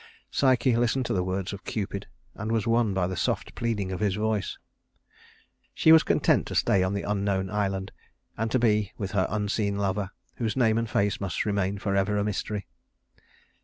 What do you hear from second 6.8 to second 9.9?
on the unknown island, and to be with her unseen